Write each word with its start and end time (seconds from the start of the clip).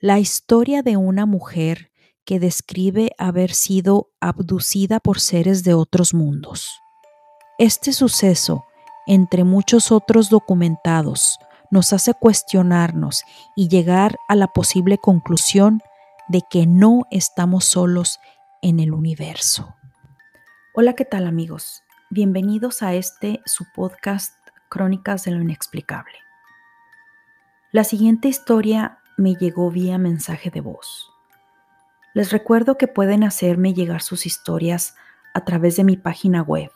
la 0.00 0.18
historia 0.18 0.82
de 0.82 0.98
una 0.98 1.24
mujer 1.24 1.90
que 2.26 2.38
describe 2.38 3.12
haber 3.18 3.52
sido 3.52 4.10
abducida 4.20 5.00
por 5.00 5.20
seres 5.20 5.64
de 5.64 5.72
otros 5.72 6.12
mundos. 6.12 6.82
Este 7.58 7.92
suceso, 7.92 8.66
entre 9.06 9.44
muchos 9.44 9.90
otros 9.90 10.28
documentados, 10.28 11.38
nos 11.70 11.94
hace 11.94 12.12
cuestionarnos 12.12 13.22
y 13.56 13.68
llegar 13.68 14.18
a 14.28 14.34
la 14.34 14.48
posible 14.48 14.98
conclusión 14.98 15.80
de 16.28 16.42
que 16.50 16.66
no 16.66 17.06
estamos 17.10 17.64
solos 17.64 18.18
en 18.60 18.80
el 18.80 18.92
universo. 18.92 19.76
Hola, 20.74 20.92
¿qué 20.92 21.06
tal 21.06 21.26
amigos? 21.26 21.82
Bienvenidos 22.10 22.82
a 22.82 22.94
este 22.94 23.40
su 23.46 23.64
podcast 23.74 24.34
Crónicas 24.68 25.24
de 25.24 25.30
lo 25.30 25.40
Inexplicable. 25.40 26.18
La 27.72 27.84
siguiente 27.84 28.28
historia 28.28 28.98
me 29.16 29.34
llegó 29.34 29.70
vía 29.70 29.98
mensaje 29.98 30.50
de 30.50 30.60
voz. 30.60 31.10
Les 32.14 32.32
recuerdo 32.32 32.78
que 32.78 32.88
pueden 32.88 33.24
hacerme 33.24 33.74
llegar 33.74 34.02
sus 34.02 34.26
historias 34.26 34.96
a 35.34 35.44
través 35.44 35.76
de 35.76 35.84
mi 35.84 35.96
página 35.96 36.42
web 36.42 36.70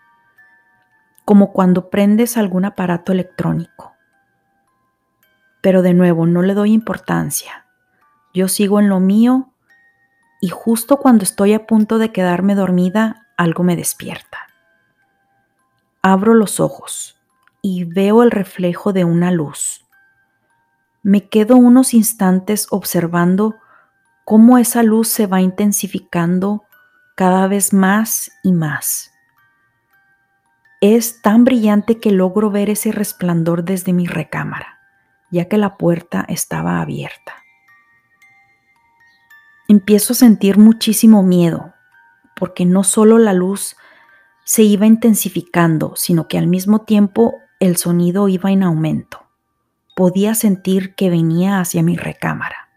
como 1.24 1.54
cuando 1.54 1.92
prendes 1.92 2.36
algún 2.36 2.66
aparato 2.66 3.12
electrónico. 3.12 3.94
Pero 5.62 5.84
de 5.84 5.94
nuevo, 5.94 6.26
no 6.26 6.42
le 6.42 6.56
doy 6.56 6.74
importancia. 6.74 7.68
Yo 8.34 8.48
sigo 8.48 8.80
en 8.80 8.90
lo 8.90 9.00
mío 9.00 9.54
y 10.42 10.50
justo 10.50 10.98
cuando 10.98 11.24
estoy 11.24 11.54
a 11.54 11.68
punto 11.68 12.00
de 12.00 12.12
quedarme 12.12 12.56
dormida, 12.56 13.28
algo 13.38 13.64
me 13.64 13.76
despierta. 13.76 14.40
Abro 16.02 16.34
los 16.34 16.60
ojos 16.60 17.22
y 17.62 17.84
veo 17.84 18.24
el 18.24 18.32
reflejo 18.32 18.94
de 18.94 19.06
una 19.06 19.32
luz 19.32 19.85
me 21.06 21.30
quedo 21.30 21.56
unos 21.56 21.94
instantes 21.94 22.66
observando 22.72 23.58
cómo 24.24 24.58
esa 24.58 24.82
luz 24.82 25.08
se 25.08 25.28
va 25.28 25.40
intensificando 25.40 26.64
cada 27.14 27.48
vez 27.48 27.74
más 27.74 28.32
y 28.42 28.52
más. 28.52 29.12
Es 30.82 31.22
tan 31.22 31.44
brillante 31.44 32.00
que 32.00 32.10
logro 32.10 32.50
ver 32.50 32.72
ese 32.72 32.92
resplandor 32.92 33.64
desde 33.64 33.94
mi 33.94 34.08
recámara, 34.08 34.80
ya 35.30 35.46
que 35.46 35.60
la 35.60 35.78
puerta 35.78 36.26
estaba 36.28 36.82
abierta. 36.82 37.36
Empiezo 39.68 40.14
a 40.14 40.16
sentir 40.16 40.58
muchísimo 40.58 41.22
miedo, 41.22 41.76
porque 42.36 42.66
no 42.66 42.84
solo 42.84 43.20
la 43.20 43.34
luz 43.34 43.76
se 44.44 44.64
iba 44.64 44.88
intensificando, 44.88 45.94
sino 45.96 46.28
que 46.28 46.40
al 46.40 46.48
mismo 46.48 46.82
tiempo 46.82 47.36
el 47.60 47.78
sonido 47.78 48.28
iba 48.28 48.52
en 48.52 48.64
aumento 48.64 49.15
podía 49.96 50.36
sentir 50.36 50.94
que 50.94 51.10
venía 51.10 51.60
hacia 51.60 51.82
mi 51.82 51.96
recámara. 51.96 52.70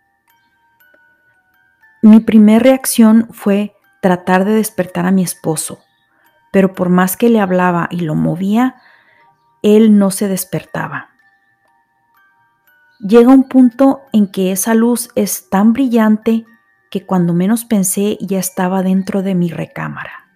Mi 2.01 2.21
primera 2.21 2.61
reacción 2.61 3.29
fue 3.33 3.75
tratar 4.01 4.45
de 4.45 4.55
despertar 4.55 5.05
a 5.05 5.11
mi 5.11 5.25
esposo, 5.25 5.81
pero 6.53 6.73
por 6.73 6.89
más 6.89 7.17
que 7.17 7.29
le 7.29 7.41
hablaba 7.41 7.89
y 7.91 8.01
lo 8.01 8.15
movía, 8.15 8.77
él 9.63 9.99
no 9.99 10.13
se 10.13 10.29
despertaba. 10.29 11.11
Llega 13.01 13.29
un 13.29 13.49
punto 13.49 14.03
en 14.13 14.31
que 14.31 14.53
esa 14.53 14.75
luz 14.75 15.11
es 15.17 15.51
tan 15.51 15.73
brillante 15.73 16.47
que 16.91 17.05
cuando 17.05 17.35
menos 17.35 17.65
pensé 17.65 18.17
ya 18.21 18.39
estaba 18.39 18.83
dentro 18.83 19.23
de 19.23 19.35
mi 19.35 19.51
recámara. 19.51 20.29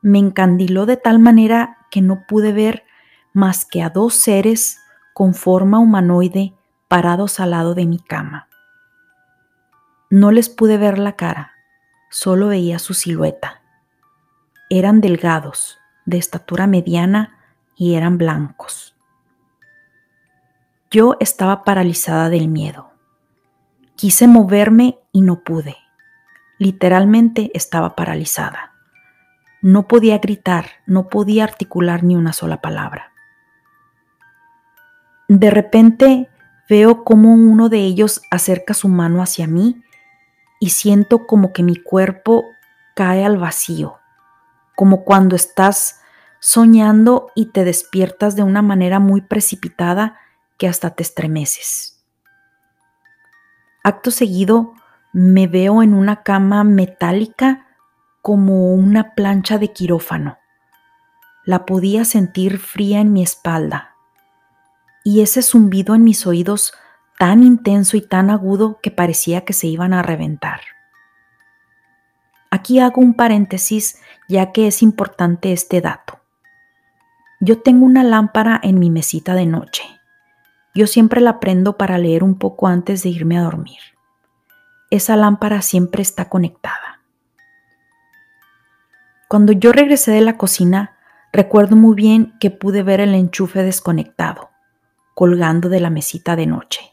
Me 0.00 0.18
encandiló 0.18 0.86
de 0.86 0.96
tal 0.96 1.18
manera 1.18 1.78
que 1.90 2.00
no 2.00 2.24
pude 2.26 2.52
ver 2.52 2.84
más 3.32 3.64
que 3.64 3.82
a 3.82 3.90
dos 3.90 4.14
seres 4.14 4.78
con 5.18 5.34
forma 5.34 5.80
humanoide 5.80 6.54
parados 6.86 7.40
al 7.40 7.50
lado 7.50 7.74
de 7.74 7.86
mi 7.86 7.98
cama. 7.98 8.46
No 10.10 10.30
les 10.30 10.48
pude 10.48 10.78
ver 10.78 10.96
la 10.96 11.16
cara, 11.16 11.54
solo 12.08 12.46
veía 12.46 12.78
su 12.78 12.94
silueta. 12.94 13.60
Eran 14.70 15.00
delgados, 15.00 15.80
de 16.06 16.18
estatura 16.18 16.68
mediana 16.68 17.36
y 17.74 17.96
eran 17.96 18.16
blancos. 18.16 18.96
Yo 20.88 21.16
estaba 21.18 21.64
paralizada 21.64 22.28
del 22.28 22.46
miedo. 22.46 22.92
Quise 23.96 24.28
moverme 24.28 25.00
y 25.10 25.22
no 25.22 25.42
pude. 25.42 25.74
Literalmente 26.58 27.50
estaba 27.54 27.96
paralizada. 27.96 28.72
No 29.62 29.88
podía 29.88 30.18
gritar, 30.18 30.66
no 30.86 31.08
podía 31.08 31.42
articular 31.42 32.04
ni 32.04 32.14
una 32.14 32.32
sola 32.32 32.60
palabra. 32.60 33.07
De 35.28 35.50
repente 35.50 36.30
veo 36.70 37.04
como 37.04 37.34
uno 37.34 37.68
de 37.68 37.80
ellos 37.80 38.22
acerca 38.30 38.72
su 38.72 38.88
mano 38.88 39.22
hacia 39.22 39.46
mí 39.46 39.82
y 40.58 40.70
siento 40.70 41.26
como 41.26 41.52
que 41.52 41.62
mi 41.62 41.76
cuerpo 41.76 42.44
cae 42.94 43.26
al 43.26 43.36
vacío, 43.36 43.98
como 44.74 45.04
cuando 45.04 45.36
estás 45.36 46.00
soñando 46.40 47.30
y 47.34 47.46
te 47.52 47.64
despiertas 47.64 48.36
de 48.36 48.42
una 48.42 48.62
manera 48.62 49.00
muy 49.00 49.20
precipitada 49.20 50.18
que 50.56 50.66
hasta 50.66 50.94
te 50.94 51.02
estremeces. 51.02 52.02
Acto 53.84 54.10
seguido 54.10 54.72
me 55.12 55.46
veo 55.46 55.82
en 55.82 55.92
una 55.92 56.22
cama 56.22 56.64
metálica 56.64 57.66
como 58.22 58.72
una 58.72 59.14
plancha 59.14 59.58
de 59.58 59.72
quirófano. 59.74 60.38
La 61.44 61.66
podía 61.66 62.06
sentir 62.06 62.58
fría 62.58 63.00
en 63.00 63.12
mi 63.12 63.22
espalda 63.22 63.97
y 65.04 65.22
ese 65.22 65.42
zumbido 65.42 65.94
en 65.94 66.04
mis 66.04 66.26
oídos 66.26 66.72
tan 67.18 67.42
intenso 67.42 67.96
y 67.96 68.00
tan 68.00 68.30
agudo 68.30 68.78
que 68.80 68.90
parecía 68.90 69.44
que 69.44 69.52
se 69.52 69.66
iban 69.66 69.92
a 69.92 70.02
reventar. 70.02 70.60
Aquí 72.50 72.78
hago 72.78 73.00
un 73.00 73.14
paréntesis 73.14 74.00
ya 74.28 74.52
que 74.52 74.68
es 74.68 74.82
importante 74.82 75.52
este 75.52 75.80
dato. 75.80 76.20
Yo 77.40 77.60
tengo 77.60 77.84
una 77.84 78.04
lámpara 78.04 78.60
en 78.62 78.78
mi 78.78 78.90
mesita 78.90 79.34
de 79.34 79.46
noche. 79.46 79.82
Yo 80.74 80.86
siempre 80.86 81.20
la 81.20 81.40
prendo 81.40 81.76
para 81.76 81.98
leer 81.98 82.22
un 82.22 82.38
poco 82.38 82.68
antes 82.68 83.02
de 83.02 83.10
irme 83.10 83.38
a 83.38 83.42
dormir. 83.42 83.80
Esa 84.90 85.16
lámpara 85.16 85.60
siempre 85.60 86.02
está 86.02 86.28
conectada. 86.28 87.00
Cuando 89.28 89.52
yo 89.52 89.72
regresé 89.72 90.12
de 90.12 90.20
la 90.20 90.38
cocina, 90.38 90.96
recuerdo 91.32 91.76
muy 91.76 91.94
bien 91.94 92.34
que 92.40 92.50
pude 92.50 92.82
ver 92.82 93.00
el 93.00 93.14
enchufe 93.14 93.62
desconectado 93.62 94.47
colgando 95.18 95.68
de 95.68 95.80
la 95.80 95.90
mesita 95.90 96.36
de 96.36 96.46
noche. 96.46 96.92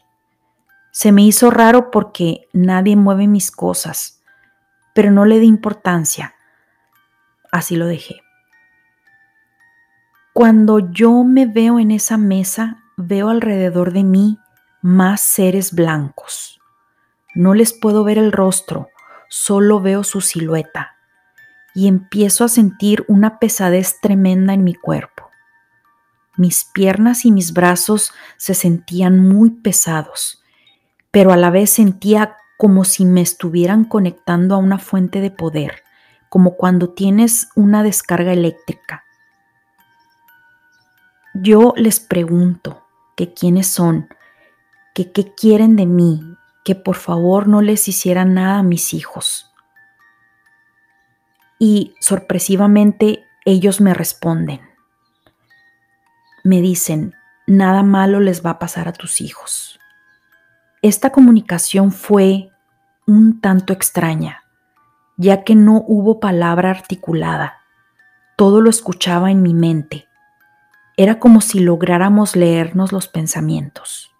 Se 0.90 1.12
me 1.12 1.22
hizo 1.22 1.48
raro 1.48 1.92
porque 1.92 2.48
nadie 2.52 2.96
mueve 2.96 3.28
mis 3.28 3.52
cosas, 3.52 4.20
pero 4.96 5.12
no 5.12 5.26
le 5.26 5.38
di 5.38 5.46
importancia. 5.46 6.34
así 7.52 7.76
lo 7.76 7.86
dejé. 7.86 8.16
Cuando 10.32 10.90
yo 10.90 11.22
me 11.22 11.46
veo 11.46 11.78
en 11.78 11.92
esa 11.92 12.16
mesa, 12.16 12.82
veo 12.96 13.28
alrededor 13.28 13.92
de 13.92 14.02
mí 14.02 14.40
más 14.82 15.20
seres 15.20 15.72
blancos. 15.72 16.60
No 17.36 17.54
les 17.54 17.72
puedo 17.72 18.02
ver 18.02 18.18
el 18.18 18.32
rostro, 18.32 18.88
solo 19.28 19.80
veo 19.80 20.02
su 20.02 20.20
silueta 20.20 20.96
y 21.76 21.86
empiezo 21.86 22.42
a 22.42 22.48
sentir 22.48 23.04
una 23.06 23.38
pesadez 23.38 24.00
tremenda 24.00 24.52
en 24.52 24.64
mi 24.64 24.74
cuerpo. 24.74 25.15
Mis 26.36 26.64
piernas 26.64 27.24
y 27.24 27.32
mis 27.32 27.52
brazos 27.52 28.12
se 28.36 28.54
sentían 28.54 29.18
muy 29.18 29.50
pesados, 29.50 30.42
pero 31.10 31.32
a 31.32 31.36
la 31.36 31.50
vez 31.50 31.70
sentía 31.70 32.36
como 32.58 32.84
si 32.84 33.04
me 33.04 33.22
estuvieran 33.22 33.84
conectando 33.84 34.54
a 34.54 34.58
una 34.58 34.78
fuente 34.78 35.20
de 35.20 35.30
poder, 35.30 35.82
como 36.28 36.56
cuando 36.56 36.90
tienes 36.90 37.48
una 37.54 37.82
descarga 37.82 38.32
eléctrica. 38.32 39.04
Yo 41.34 41.74
les 41.76 42.00
pregunto 42.00 42.86
que 43.14 43.34
quiénes 43.34 43.66
son, 43.66 44.08
que 44.94 45.12
qué 45.12 45.34
quieren 45.34 45.76
de 45.76 45.86
mí, 45.86 46.22
que 46.64 46.74
por 46.74 46.96
favor 46.96 47.46
no 47.46 47.62
les 47.62 47.88
hiciera 47.88 48.24
nada 48.24 48.58
a 48.58 48.62
mis 48.62 48.92
hijos. 48.94 49.52
Y 51.58 51.94
sorpresivamente 52.00 53.24
ellos 53.44 53.80
me 53.80 53.94
responden. 53.94 54.65
Me 56.46 56.60
dicen, 56.60 57.16
nada 57.48 57.82
malo 57.82 58.20
les 58.20 58.46
va 58.46 58.50
a 58.50 58.58
pasar 58.60 58.86
a 58.86 58.92
tus 58.92 59.20
hijos. 59.20 59.80
Esta 60.80 61.10
comunicación 61.10 61.90
fue 61.90 62.52
un 63.04 63.40
tanto 63.40 63.72
extraña, 63.72 64.44
ya 65.16 65.42
que 65.42 65.56
no 65.56 65.82
hubo 65.88 66.20
palabra 66.20 66.70
articulada. 66.70 67.54
Todo 68.36 68.60
lo 68.60 68.70
escuchaba 68.70 69.32
en 69.32 69.42
mi 69.42 69.54
mente. 69.54 70.06
Era 70.96 71.18
como 71.18 71.40
si 71.40 71.58
lográramos 71.58 72.36
leernos 72.36 72.92
los 72.92 73.08
pensamientos. 73.08 74.12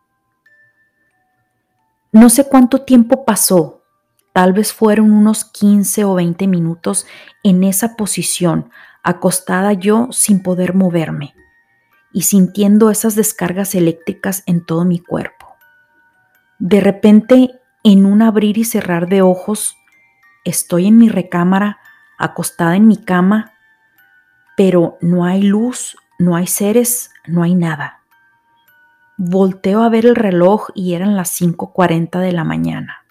No 2.11 2.29
sé 2.29 2.49
cuánto 2.49 2.82
tiempo 2.82 3.25
pasó, 3.25 3.84
tal 4.32 4.52
vez 4.52 4.72
fueron 4.72 5.12
unos 5.12 5.44
15 5.44 6.05
o 6.05 6.14
20 6.17 6.49
minutos 6.49 7.06
en 7.44 7.62
esa 7.62 7.94
posición, 7.94 8.69
acostada 9.05 9.75
yo 9.75 10.08
sin 10.11 10.43
poder 10.43 10.75
moverme 10.75 11.37
y 12.16 12.22
sintiendo 12.22 12.88
esas 12.88 13.14
descargas 13.14 13.74
eléctricas 13.74 14.42
en 14.46 14.64
todo 14.64 14.86
mi 14.86 15.00
cuerpo. 15.00 15.54
De 16.58 16.80
repente, 16.80 17.60
en 17.84 18.06
un 18.06 18.22
abrir 18.22 18.56
y 18.56 18.64
cerrar 18.64 19.06
de 19.06 19.20
ojos, 19.20 19.76
estoy 20.42 20.86
en 20.86 20.96
mi 20.96 21.10
recámara, 21.10 21.78
acostada 22.16 22.74
en 22.74 22.88
mi 22.88 22.96
cama, 22.96 23.52
pero 24.56 24.96
no 25.02 25.26
hay 25.26 25.42
luz, 25.42 25.98
no 26.18 26.36
hay 26.36 26.46
seres, 26.46 27.10
no 27.26 27.42
hay 27.42 27.54
nada. 27.54 28.00
Volteo 29.19 29.82
a 29.82 29.90
ver 29.90 30.06
el 30.06 30.16
reloj 30.16 30.70
y 30.74 30.94
eran 30.94 31.16
las 31.16 31.38
5.40 31.38 32.19
de 32.20 32.32
la 32.32 32.44
mañana. 32.44 33.04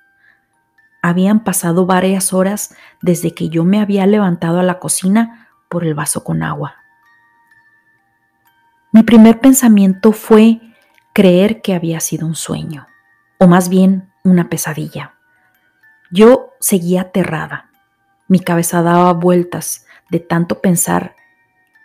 Habían 1.04 1.44
pasado 1.44 1.86
varias 1.86 2.34
horas 2.34 2.75
desde 3.04 3.36
que 3.36 3.50
yo 3.50 3.66
me 3.66 3.80
había 3.80 4.08
levantado 4.08 4.60
a 4.60 4.63
la 4.63 4.80
cocina 4.80 5.48
por 5.69 5.84
el 5.86 5.94
vaso 5.94 6.24
con 6.24 6.42
agua. 6.42 6.85
Mi 8.96 9.04
primer 9.04 9.42
pensamiento 9.42 10.14
fue 10.14 10.62
creer 11.12 11.62
que 11.62 11.74
había 11.74 12.00
sido 12.00 12.26
un 12.26 12.34
sueño, 12.34 12.88
o 13.40 13.46
más 13.46 13.68
bien 13.68 14.10
una 14.24 14.48
pesadilla. 14.48 15.16
Yo 16.12 16.54
seguía 16.62 17.02
aterrada. 17.02 17.70
Mi 18.30 18.40
cabeza 18.40 18.82
daba 18.82 19.12
vueltas 19.12 19.86
de 20.10 20.22
tanto 20.22 20.62
pensar 20.62 21.18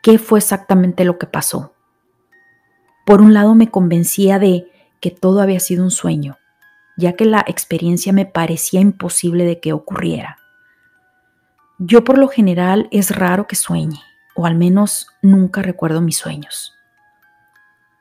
qué 0.04 0.20
fue 0.20 0.38
exactamente 0.38 1.04
lo 1.04 1.18
que 1.18 1.26
pasó. 1.26 1.74
Por 3.04 3.22
un 3.22 3.34
lado 3.34 3.56
me 3.56 3.72
convencía 3.72 4.38
de 4.38 4.70
que 5.00 5.10
todo 5.10 5.42
había 5.42 5.58
sido 5.58 5.82
un 5.82 5.90
sueño, 5.90 6.38
ya 6.96 7.14
que 7.14 7.24
la 7.24 7.44
experiencia 7.44 8.12
me 8.12 8.24
parecía 8.24 8.80
imposible 8.80 9.44
de 9.46 9.58
que 9.58 9.72
ocurriera. 9.72 10.38
Yo 11.76 12.04
por 12.04 12.18
lo 12.18 12.28
general 12.28 12.86
es 12.92 13.10
raro 13.16 13.48
que 13.48 13.56
sueñe, 13.56 14.00
o 14.36 14.46
al 14.46 14.54
menos 14.54 15.08
nunca 15.22 15.60
recuerdo 15.60 16.00
mis 16.00 16.16
sueños. 16.16 16.76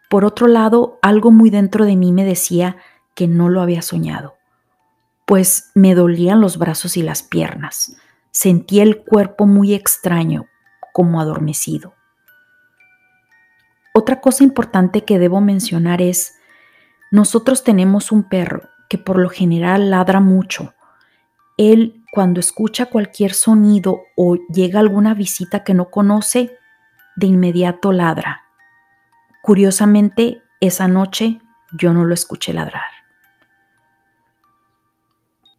Por 0.10 0.26
otro 0.26 0.48
lado, 0.48 0.98
algo 1.04 1.32
muy 1.32 1.52
dentro 1.52 1.86
de 1.86 1.96
mí 1.96 2.12
me 2.12 2.26
decía 2.26 2.78
que 3.14 3.28
no 3.28 3.48
lo 3.48 3.62
había 3.62 3.84
soñado, 3.84 4.36
pues 5.26 5.72
me 5.76 5.94
dolían 5.94 6.42
los 6.42 6.58
brazos 6.58 6.98
y 6.98 7.04
las 7.04 7.22
piernas, 7.22 7.96
sentía 8.32 8.82
el 8.82 9.04
cuerpo 9.04 9.46
muy 9.46 9.74
extraño, 9.76 10.48
como 10.94 11.22
adormecido. 11.22 11.94
Otra 13.94 14.20
cosa 14.20 14.44
importante 14.44 15.06
que 15.06 15.20
debo 15.20 15.42
mencionar 15.42 16.02
es, 16.02 16.36
nosotros 17.12 17.64
tenemos 17.64 18.12
un 18.12 18.24
perro 18.24 18.64
que 18.90 18.98
por 18.98 19.20
lo 19.20 19.30
general 19.30 19.92
ladra 19.92 20.20
mucho. 20.20 20.74
Él 21.58 22.04
cuando 22.12 22.40
escucha 22.40 22.88
cualquier 22.88 23.34
sonido 23.34 24.02
o 24.18 24.38
llega 24.52 24.80
alguna 24.80 25.14
visita 25.14 25.64
que 25.64 25.76
no 25.76 25.92
conoce, 25.92 26.58
de 27.16 27.28
inmediato 27.28 27.92
ladra. 27.92 28.49
Curiosamente, 29.50 30.44
esa 30.60 30.88
noche 30.88 31.42
yo 31.72 31.92
no 31.92 32.06
lo 32.06 32.14
escuché 32.14 32.54
ladrar. 32.54 32.84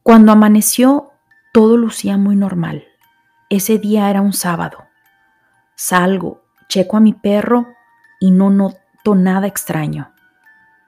Cuando 0.05 0.31
amaneció, 0.31 1.11
todo 1.53 1.77
lucía 1.77 2.17
muy 2.17 2.37
normal. 2.37 2.85
Ese 3.49 3.79
día 3.79 4.09
era 4.09 4.21
un 4.21 4.33
sábado. 4.33 4.85
Salgo, 5.75 6.41
checo 6.69 6.99
a 6.99 7.01
mi 7.01 7.15
perro 7.15 7.67
y 8.21 8.31
no 8.31 8.51
noto 8.51 9.17
nada 9.17 9.49
extraño. 9.49 10.13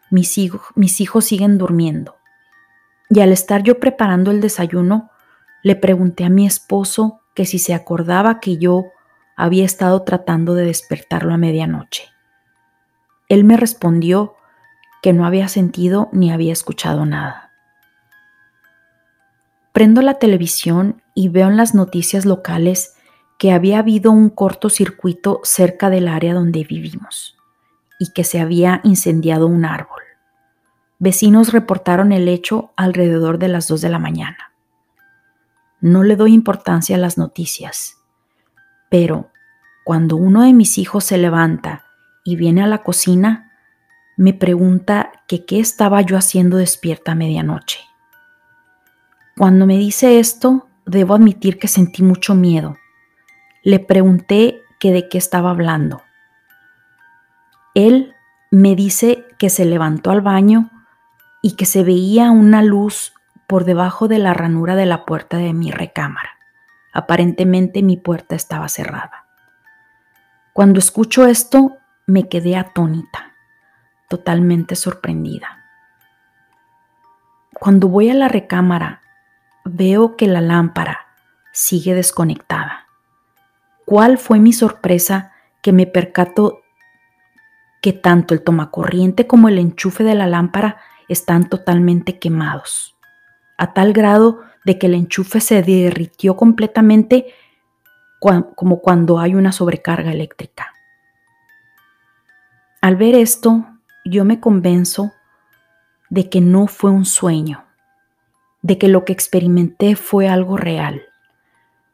Mis, 0.09 0.39
hijos 0.39 1.25
siguen 1.25 1.59
durmiendo. 1.59 2.19
Y 3.11 3.19
al 3.19 3.33
estar 3.33 3.65
yo 3.65 3.81
preparando 3.81 4.31
el 4.31 4.41
desayuno, 4.41 5.11
le 5.65 5.75
pregunté 5.75 6.25
a 6.25 6.31
mi 6.31 6.47
esposo 6.47 7.21
que 7.35 7.47
si 7.47 7.59
se 7.59 7.75
acordaba 7.75 8.39
que 8.39 8.59
yo 8.59 8.85
había 9.35 9.65
estado 9.65 10.05
tratando 10.05 10.55
de 10.55 10.67
despertarlo 10.67 11.35
a 11.35 11.37
medianoche. 11.37 12.12
Él 13.33 13.45
me 13.45 13.57
respondió 13.57 14.35
que 15.01 15.15
no 15.15 15.25
había 15.25 15.49
sentido 15.49 16.11
ni 16.13 16.31
había 16.31 16.53
escuchado 16.53 17.07
nada. 17.07 17.51
Prendo 19.73 20.03
la 20.03 20.19
televisión 20.19 21.03
y 21.15 21.31
veo 21.31 21.49
en 21.49 21.57
las 21.57 21.75
noticias 21.75 22.27
locales 22.27 22.95
que 23.39 23.53
había 23.53 23.79
habido 23.79 24.13
un 24.13 24.29
cortocircuito 24.29 25.41
cerca 25.45 25.89
del 25.89 26.09
área 26.09 26.35
donde 26.35 26.65
vivimos 26.65 27.39
y 27.99 28.13
que 28.13 28.23
se 28.23 28.39
había 28.39 28.83
incendiado 28.85 29.47
un 29.47 29.65
árbol. 29.65 30.03
Vecinos 30.99 31.55
reportaron 31.55 32.13
el 32.13 32.29
hecho 32.29 32.75
alrededor 32.77 33.39
de 33.39 33.49
las 33.49 33.67
2 33.67 33.81
de 33.81 33.89
la 33.89 33.99
mañana. 33.99 34.53
No 35.81 36.03
le 36.03 36.17
doy 36.17 36.35
importancia 36.35 36.97
a 36.97 36.99
las 36.99 37.17
noticias, 37.17 37.97
pero 38.91 39.31
cuando 39.85 40.17
uno 40.17 40.43
de 40.43 40.53
mis 40.53 40.77
hijos 40.77 41.05
se 41.05 41.17
levanta 41.17 41.87
y 42.25 42.37
viene 42.37 42.63
a 42.63 42.67
la 42.67 42.83
cocina, 42.83 43.53
me 44.17 44.35
pregunta 44.35 45.13
que 45.27 45.45
qué 45.45 45.61
estaba 45.61 46.01
yo 46.03 46.17
haciendo 46.17 46.57
despierta 46.57 47.13
a 47.13 47.17
medianoche. 47.17 47.81
Cuando 49.37 49.67
me 49.67 49.79
dice 49.79 50.19
esto, 50.19 50.69
debo 50.87 51.15
admitir 51.15 51.59
que 51.59 51.69
sentí 51.69 52.03
mucho 52.03 52.35
miedo 52.35 52.77
le 53.63 53.79
pregunté 53.79 54.63
que 54.81 54.93
de 54.93 55.09
qué 55.09 55.19
estaba 55.19 55.51
hablando. 55.51 56.03
Él 57.75 58.15
me 58.51 58.75
dice 58.75 59.25
que 59.39 59.51
se 59.51 59.65
levantó 59.65 60.11
al 60.11 60.21
baño 60.21 60.71
y 61.43 61.55
que 61.55 61.65
se 61.65 61.85
veía 61.85 62.31
una 62.31 62.63
luz 62.63 63.15
por 63.47 63.65
debajo 63.65 64.09
de 64.09 64.19
la 64.19 64.35
ranura 64.35 64.75
de 64.77 64.87
la 64.87 65.05
puerta 65.05 65.39
de 65.39 65.53
mi 65.53 65.71
recámara. 65.71 66.31
Aparentemente 66.93 67.83
mi 67.83 67.97
puerta 67.97 68.35
estaba 68.35 68.69
cerrada. 68.69 69.27
Cuando 70.53 70.79
escucho 70.79 71.27
esto, 71.27 71.79
me 72.07 72.29
quedé 72.29 72.57
atónita, 72.57 73.35
totalmente 74.09 74.77
sorprendida. 74.77 75.65
Cuando 77.55 77.89
voy 77.89 78.11
a 78.11 78.15
la 78.15 78.29
recámara, 78.29 79.03
veo 79.65 80.17
que 80.17 80.27
la 80.27 80.41
lámpara 80.41 81.07
sigue 81.53 81.95
desconectada. 81.95 82.87
¿Cuál 83.85 84.19
fue 84.19 84.41
mi 84.41 84.53
sorpresa 84.53 85.33
que 85.63 85.73
me 85.73 85.87
percato 85.87 86.63
que 87.81 87.93
tanto 87.93 88.35
el 88.35 88.43
tomacorriente 88.43 89.27
como 89.27 89.49
el 89.49 89.59
enchufe 89.59 90.05
de 90.05 90.15
la 90.15 90.27
lámpara 90.27 90.79
están 91.09 91.49
totalmente 91.49 92.19
quemados, 92.19 92.97
a 93.59 93.75
tal 93.75 93.93
grado 93.93 94.41
de 94.65 94.79
que 94.79 94.87
el 94.87 94.95
enchufe 94.95 95.41
se 95.41 95.63
derritió 95.63 96.37
completamente 96.37 97.27
como 98.21 98.81
cuando 98.81 99.19
hay 99.19 99.35
una 99.35 99.51
sobrecarga 99.51 100.13
eléctrica. 100.13 100.73
Al 102.83 102.97
ver 102.97 103.15
esto, 103.15 103.65
yo 104.05 104.27
me 104.27 104.39
convenzo 104.39 105.13
de 106.11 106.29
que 106.29 106.43
no 106.43 106.67
fue 106.67 106.91
un 106.91 107.07
sueño, 107.07 107.65
de 108.61 108.77
que 108.77 108.89
lo 108.89 109.07
que 109.07 109.15
experimenté 109.15 109.97
fue 109.97 110.29
algo 110.29 110.59
real 110.59 111.07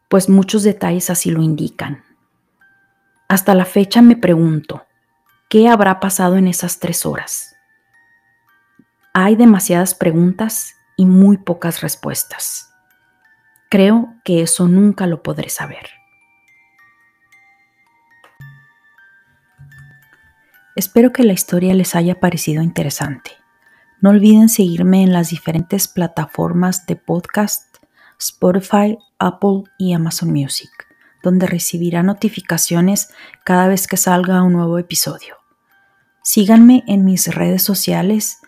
pues 0.09 0.29
muchos 0.29 0.63
detalles 0.63 1.11
así 1.11 1.31
lo 1.31 1.43
indican. 1.43 2.03
Hasta 3.29 3.55
la 3.55 3.67
fecha 3.67 4.01
me 4.01 4.17
pregunto, 4.17 4.87
¿qué 5.51 5.69
habrá 5.69 6.01
pasado 6.01 6.37
en 6.37 6.49
esas 6.49 6.79
tres 6.79 7.05
horas? 7.05 7.55
Hay 9.13 9.37
demasiadas 9.37 9.95
preguntas 9.95 10.75
y 10.97 11.05
muy 11.05 11.37
pocas 11.37 11.83
respuestas. 11.83 12.73
Creo 13.69 14.15
que 14.25 14.41
eso 14.41 14.67
nunca 14.67 15.07
lo 15.07 15.23
podré 15.23 15.51
saber. 15.51 15.98
Espero 20.79 21.13
que 21.13 21.25
la 21.25 21.33
historia 21.33 21.75
les 21.75 21.97
haya 21.97 22.21
parecido 22.21 22.63
interesante. 22.63 23.33
No 24.01 24.11
olviden 24.11 24.49
seguirme 24.49 25.03
en 25.03 25.13
las 25.13 25.31
diferentes 25.31 25.89
plataformas 25.89 26.87
de 26.87 26.95
podcast, 26.95 27.79
Spotify, 28.17 28.97
Apple 29.19 29.65
y 29.77 29.93
Amazon 29.93 30.31
Music, 30.31 30.71
donde 31.25 31.49
recibirá 31.49 32.05
notificaciones 32.05 33.13
cada 33.45 33.67
vez 33.67 33.89
que 33.89 33.97
salga 33.97 34.45
un 34.45 34.53
nuevo 34.53 34.79
episodio. 34.79 35.35
Síganme 36.23 36.85
en 36.87 37.05
mis 37.05 37.35
redes 37.35 37.65
sociales, 37.65 38.39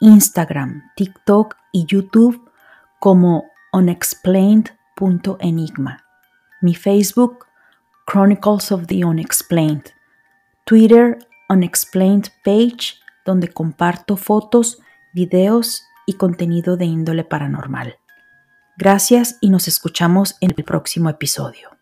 Instagram, 0.00 0.82
TikTok 0.96 1.56
y 1.72 1.86
YouTube 1.86 2.46
como 2.98 3.46
unexplained.enigma. 3.72 6.04
Mi 6.60 6.74
Facebook, 6.74 7.46
Chronicles 8.06 8.70
of 8.70 8.86
the 8.86 9.02
Unexplained. 9.02 9.94
Twitter, 10.66 11.16
Unexplained 11.50 12.28
Page, 12.44 12.94
donde 13.26 13.48
comparto 13.48 14.16
fotos, 14.16 14.78
videos 15.12 15.82
y 16.06 16.14
contenido 16.14 16.76
de 16.76 16.86
índole 16.86 17.24
paranormal. 17.24 17.96
Gracias 18.78 19.36
y 19.40 19.50
nos 19.50 19.68
escuchamos 19.68 20.36
en 20.40 20.52
el 20.56 20.64
próximo 20.64 21.10
episodio. 21.10 21.79